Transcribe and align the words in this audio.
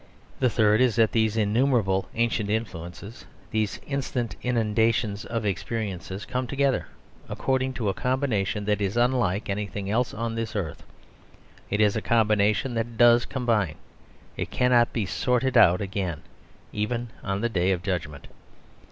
The 0.39 0.49
third 0.49 0.81
is 0.81 0.95
that 0.95 1.11
these 1.11 1.37
innumerable 1.37 2.09
ancient 2.15 2.49
influences, 2.49 3.23
these 3.51 3.79
instant 3.85 4.35
inundations 4.41 5.25
of 5.25 5.45
experiences, 5.45 6.25
come 6.25 6.47
together 6.47 6.87
according 7.29 7.73
to 7.73 7.87
a 7.87 7.93
combination 7.93 8.65
that 8.65 8.81
is 8.81 8.97
unlike 8.97 9.47
anything 9.47 9.91
else 9.91 10.11
on 10.11 10.33
this 10.33 10.55
earth. 10.55 10.81
It 11.69 11.79
is 11.79 11.95
a 11.95 12.01
combination 12.01 12.73
that 12.73 12.97
does 12.97 13.25
combine. 13.25 13.75
It 14.37 14.49
cannot 14.49 14.91
be 14.91 15.05
sorted 15.05 15.55
out 15.55 15.81
again, 15.81 16.21
even 16.73 17.09
on 17.23 17.41
the 17.41 17.47
Day 17.49 17.71
of 17.71 17.83
Judgment. 17.83 18.25